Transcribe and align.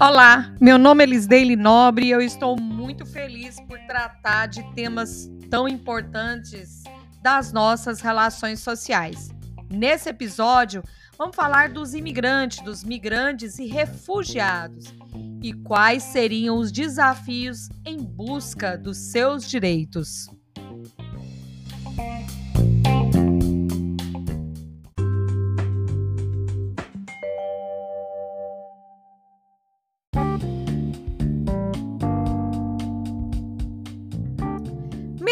Olá, 0.00 0.54
meu 0.58 0.78
nome 0.78 1.04
é 1.04 1.06
Lisdeile 1.06 1.56
Nobre 1.56 2.06
e 2.06 2.10
eu 2.10 2.22
estou 2.22 2.58
muito 2.58 3.04
feliz 3.04 3.60
por 3.68 3.78
tratar 3.80 4.46
de 4.46 4.62
temas 4.74 5.30
tão 5.50 5.68
importantes 5.68 6.82
das 7.22 7.52
nossas 7.52 8.00
relações 8.00 8.60
sociais. 8.60 9.28
Nesse 9.70 10.08
episódio, 10.08 10.82
vamos 11.18 11.36
falar 11.36 11.68
dos 11.68 11.92
imigrantes, 11.92 12.64
dos 12.64 12.82
migrantes 12.82 13.58
e 13.58 13.66
refugiados 13.66 14.94
e 15.42 15.52
quais 15.52 16.02
seriam 16.02 16.56
os 16.56 16.72
desafios 16.72 17.68
em 17.84 17.98
busca 17.98 18.78
dos 18.78 18.96
seus 18.96 19.48
direitos. 19.48 20.28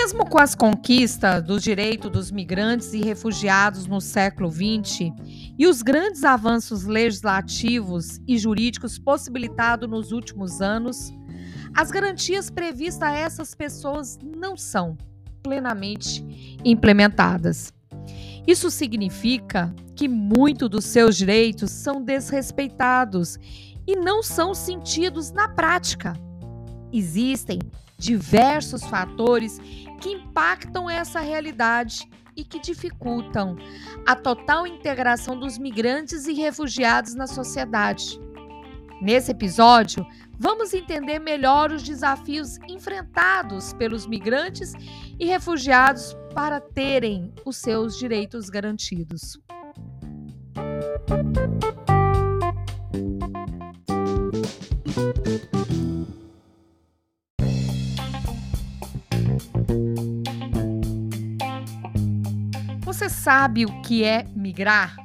Mesmo 0.09 0.25
com 0.25 0.39
as 0.39 0.55
conquistas 0.55 1.43
dos 1.45 1.63
direitos 1.63 2.11
dos 2.11 2.31
migrantes 2.31 2.95
e 2.95 3.03
refugiados 3.03 3.87
no 3.87 4.01
século 4.01 4.51
XX 4.51 5.13
e 5.59 5.67
os 5.67 5.83
grandes 5.83 6.25
avanços 6.25 6.85
legislativos 6.85 8.19
e 8.27 8.39
jurídicos 8.39 8.99
possibilitados 8.99 9.87
nos 9.87 10.11
últimos 10.11 10.63
anos, 10.63 11.13
as 11.77 11.91
garantias 11.91 12.49
previstas 12.49 13.07
a 13.07 13.13
essas 13.13 13.55
pessoas 13.55 14.19
não 14.25 14.57
são 14.57 14.97
plenamente 15.43 16.25
implementadas. 16.65 17.71
Isso 18.47 18.71
significa 18.71 19.75
que 19.95 20.09
muitos 20.09 20.71
dos 20.71 20.87
seus 20.87 21.19
direitos 21.19 21.71
são 21.71 22.03
desrespeitados 22.03 23.37
e 23.87 23.95
não 23.95 24.23
são 24.23 24.55
sentidos 24.55 25.31
na 25.33 25.49
prática. 25.49 26.15
Existem 26.93 27.59
diversos 27.99 28.85
fatores 28.85 29.59
que 30.01 30.11
impactam 30.11 30.89
essa 30.89 31.21
realidade 31.21 32.09
e 32.37 32.45
que 32.45 32.61
dificultam 32.61 33.57
a 34.07 34.15
total 34.15 34.67
integração 34.67 35.39
dos 35.39 35.59
migrantes 35.59 36.27
e 36.27 36.35
refugiados 36.35 37.15
na 37.15 37.27
sociedade. 37.27 38.21
Nesse 39.03 39.33
episódio, 39.33 40.07
vamos 40.39 40.73
entender 40.73 41.19
melhor 41.19 41.73
os 41.73 41.83
desafios 41.83 42.59
enfrentados 42.69 43.73
pelos 43.73 44.07
migrantes 44.07 44.73
e 45.19 45.27
refugiados 45.27 46.17
para 46.33 46.61
terem 46.61 47.33
os 47.45 47.57
seus 47.57 47.99
direitos 47.99 48.49
garantidos. 48.49 49.39
Sabe 63.09 63.65
o 63.65 63.83
que 63.83 64.05
é 64.05 64.25
migrar? 64.35 64.97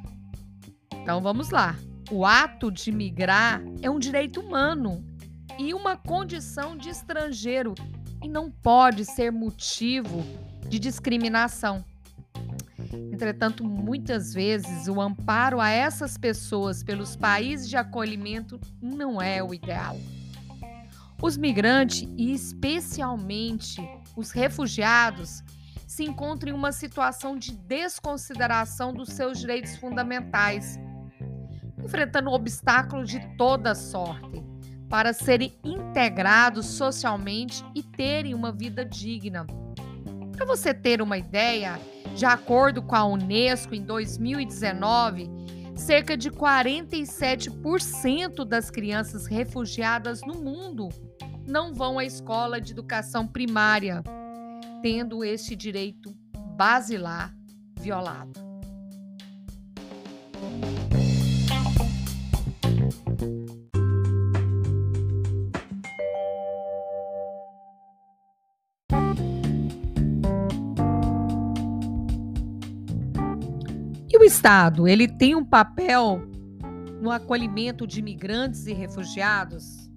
Então 0.94 1.22
vamos 1.22 1.50
lá. 1.50 1.76
O 2.12 2.26
ato 2.26 2.72
de 2.72 2.92
migrar 2.92 3.62
é 3.82 3.90
um 3.90 3.98
direito 3.98 4.42
humano 4.42 5.04
e 5.58 5.74
uma 5.74 5.96
condição 5.96 6.76
de 6.76 6.90
estrangeiro 6.90 7.74
e 8.22 8.28
não 8.28 8.52
pode 8.52 9.06
ser 9.06 9.32
motivo 9.32 10.24
de 10.68 10.80
discriminação. 10.80 11.84
Entretanto, 13.12 13.64
muitas 13.64 14.34
vezes 14.34 14.88
o 14.88 15.00
amparo 15.00 15.60
a 15.60 15.70
essas 15.70 16.18
pessoas 16.18 16.84
pelos 16.84 17.16
países 17.16 17.70
de 17.70 17.78
acolhimento 17.78 18.60
não 18.82 19.22
é 19.22 19.42
o 19.42 19.54
ideal. 19.54 19.98
Os 21.22 21.38
migrantes 21.38 22.08
e 22.18 22.34
especialmente 22.34 23.82
os 24.16 24.32
refugiados 24.32 25.44
se 25.94 26.04
encontra 26.04 26.50
em 26.50 26.54
uma 26.54 26.72
situação 26.72 27.38
de 27.38 27.56
desconsideração 27.56 28.92
dos 28.92 29.10
seus 29.10 29.40
direitos 29.40 29.76
fundamentais, 29.76 30.80
enfrentando 31.84 32.32
obstáculos 32.32 33.12
de 33.12 33.20
toda 33.38 33.76
sorte 33.76 34.44
para 34.90 35.14
serem 35.14 35.54
integrados 35.64 36.66
socialmente 36.66 37.64
e 37.76 37.84
terem 37.84 38.34
uma 38.34 38.52
vida 38.52 38.84
digna. 38.84 39.46
Para 40.36 40.48
você 40.48 40.74
ter 40.74 41.00
uma 41.00 41.16
ideia, 41.16 41.80
de 42.16 42.26
acordo 42.26 42.82
com 42.82 42.96
a 42.96 43.06
Unesco, 43.06 43.76
em 43.76 43.84
2019, 43.84 45.30
cerca 45.76 46.18
de 46.18 46.32
47% 46.32 48.44
das 48.44 48.72
crianças 48.72 49.28
refugiadas 49.28 50.22
no 50.22 50.34
mundo 50.34 50.90
não 51.46 51.72
vão 51.72 52.00
à 52.00 52.06
escola 52.06 52.60
de 52.60 52.72
educação 52.72 53.28
primária 53.28 54.04
tendo 54.84 55.24
este 55.24 55.56
direito 55.56 56.14
basilar 56.58 57.34
violado. 57.80 58.34
E 74.12 74.18
o 74.18 74.24
Estado, 74.26 74.86
ele 74.86 75.08
tem 75.08 75.34
um 75.34 75.46
papel 75.46 76.22
no 77.02 77.10
acolhimento 77.10 77.88
de 77.88 78.00
imigrantes 78.00 78.68
e 78.68 78.74
refugiados? 78.74 79.90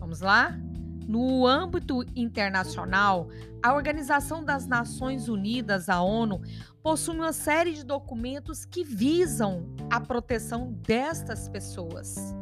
Vamos 0.00 0.20
lá? 0.20 0.58
No 1.06 1.46
âmbito 1.46 2.02
internacional, 2.16 3.28
a 3.62 3.74
Organização 3.74 4.42
das 4.44 4.66
Nações 4.66 5.28
Unidas, 5.28 5.88
a 5.88 6.00
ONU, 6.00 6.40
possui 6.82 7.14
uma 7.16 7.32
série 7.32 7.74
de 7.74 7.84
documentos 7.84 8.64
que 8.64 8.82
visam 8.82 9.68
a 9.90 10.00
proteção 10.00 10.72
destas 10.86 11.48
pessoas. 11.48 12.34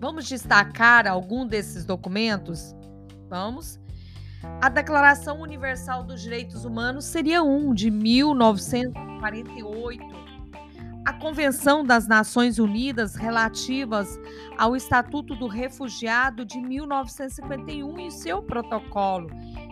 Vamos 0.00 0.28
destacar 0.28 1.08
algum 1.08 1.46
desses 1.46 1.84
documentos? 1.84 2.74
Vamos. 3.28 3.80
A 4.60 4.68
Declaração 4.68 5.40
Universal 5.40 6.04
dos 6.04 6.22
Direitos 6.22 6.64
Humanos 6.64 7.04
seria 7.04 7.42
um, 7.42 7.74
de 7.74 7.90
1948 7.90 10.27
a 11.08 11.12
Convenção 11.14 11.82
das 11.82 12.06
Nações 12.06 12.58
Unidas 12.58 13.14
relativas 13.14 14.20
ao 14.58 14.76
Estatuto 14.76 15.34
do 15.34 15.46
Refugiado 15.46 16.44
de 16.44 16.60
1951 16.60 17.98
e 17.98 18.10
seu 18.10 18.42
protocolo 18.42 19.30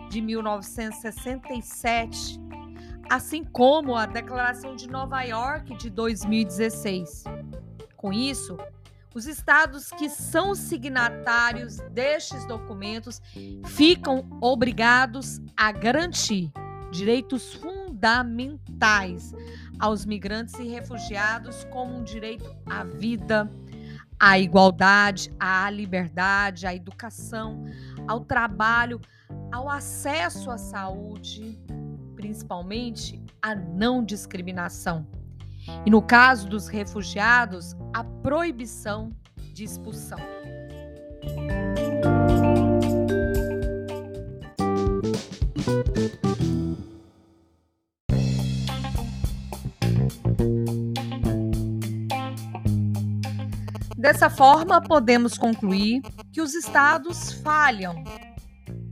de 0.09 0.19
1967, 0.19 2.41
assim 3.07 3.43
como 3.43 3.95
a 3.95 4.07
Declaração 4.07 4.75
de 4.75 4.89
Nova 4.89 5.21
York 5.21 5.77
de 5.77 5.91
2016. 5.91 7.25
Com 7.95 8.11
isso, 8.11 8.57
os 9.13 9.27
estados 9.27 9.91
que 9.91 10.09
são 10.09 10.55
signatários 10.55 11.77
destes 11.91 12.47
documentos 12.47 13.21
ficam 13.63 14.27
obrigados 14.41 15.39
a 15.55 15.71
garantir 15.71 16.51
direitos 16.91 17.53
fundamentais 17.53 19.35
aos 19.79 20.05
migrantes 20.05 20.55
e 20.59 20.67
refugiados 20.67 21.63
como 21.65 21.97
um 21.97 22.03
direito 22.03 22.55
à 22.65 22.83
vida, 22.83 23.51
à 24.19 24.39
igualdade, 24.39 25.33
à 25.39 25.69
liberdade, 25.69 26.65
à 26.65 26.73
educação, 26.73 27.63
ao 28.07 28.21
trabalho, 28.21 28.99
ao 29.51 29.69
acesso 29.69 30.49
à 30.49 30.57
saúde, 30.57 31.59
principalmente 32.15 33.23
à 33.41 33.53
não 33.55 34.03
discriminação. 34.03 35.07
E 35.85 35.89
no 35.89 36.01
caso 36.01 36.47
dos 36.47 36.67
refugiados, 36.67 37.75
a 37.93 38.03
proibição 38.03 39.11
de 39.53 39.63
expulsão. 39.63 40.19
Dessa 53.97 54.29
forma, 54.29 54.79
podemos 54.79 55.39
concluir 55.39 56.03
que 56.31 56.39
os 56.39 56.53
estados 56.53 57.33
falham 57.33 58.03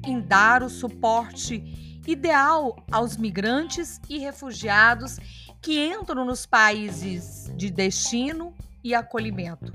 em 0.03 0.19
dar 0.19 0.63
o 0.63 0.69
suporte 0.69 2.01
ideal 2.07 2.75
aos 2.91 3.15
migrantes 3.15 4.01
e 4.09 4.17
refugiados 4.17 5.17
que 5.61 5.85
entram 5.85 6.25
nos 6.25 6.47
países 6.47 7.51
de 7.55 7.69
destino 7.69 8.51
e 8.83 8.95
acolhimento. 8.95 9.71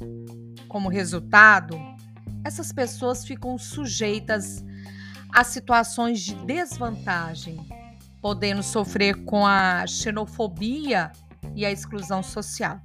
Como 0.69 0.89
resultado, 0.89 1.79
essas 2.45 2.73
pessoas 2.73 3.25
ficam 3.25 3.57
sujeitas 3.57 4.65
a 5.33 5.45
situações 5.45 6.21
de 6.21 6.35
desvantagem, 6.45 7.69
podendo 8.21 8.65
sofrer 8.65 9.25
com 9.25 9.47
a 9.47 9.87
xenofobia 9.87 11.13
e 11.55 11.65
a 11.65 11.71
exclusão 11.71 12.21
social. 12.21 12.81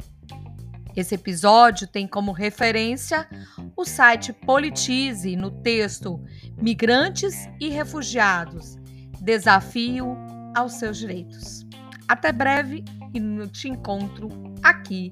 Esse 0.96 1.16
episódio 1.16 1.88
tem 1.88 2.08
como 2.08 2.32
referência 2.32 3.28
o 3.76 3.84
site 3.84 4.32
Politize 4.32 5.36
no 5.36 5.52
texto 5.52 6.24
Migrantes 6.58 7.50
e 7.60 7.68
Refugiados 7.70 8.78
Desafio 9.22 10.16
aos 10.56 10.74
seus 10.74 10.98
direitos. 10.98 11.66
Até 12.08 12.32
breve 12.32 12.86
e 13.14 13.48
te 13.48 13.68
encontro 13.68 14.30
aqui 14.64 15.12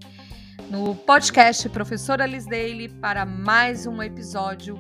no 0.70 0.96
podcast 0.96 1.68
Professora 1.70 2.26
Liz 2.26 2.46
Daily 2.46 2.88
para 2.88 3.26
mais 3.26 3.86
um 3.86 4.02
episódio 4.02 4.76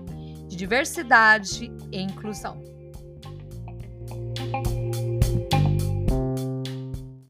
de 0.48 0.56
diversidade 0.56 1.72
e 1.92 2.00
inclusão. 2.00 2.73